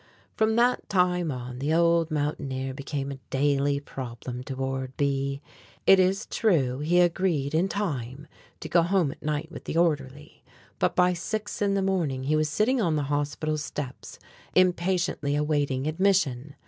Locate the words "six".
11.13-11.61